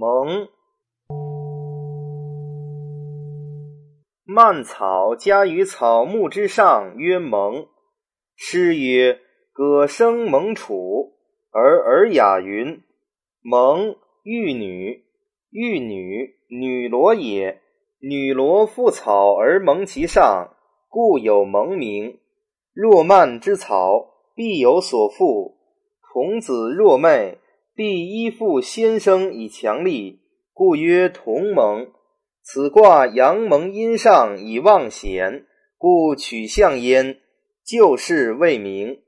[0.00, 0.46] 蒙。
[4.24, 7.66] 蔓草夹于草木之上，曰蒙。
[8.36, 9.18] 诗曰
[9.52, 11.14] ：“葛生蒙楚，
[11.50, 12.80] 而尔雅云：
[13.42, 15.04] 蒙，玉女。
[15.50, 17.60] 玉女，女萝也。
[18.00, 20.54] 女萝附草而蒙其上，
[20.88, 22.20] 故有蒙名。
[22.72, 25.56] 若蔓之草，必有所附。
[26.12, 27.38] 童子若寐，
[27.78, 30.18] 必依附先生以强力，
[30.52, 31.92] 故曰同盟。”
[32.42, 35.46] 此卦阳蒙阴上以旺显，
[35.76, 37.20] 故取象焉。
[37.64, 38.98] 旧事未明。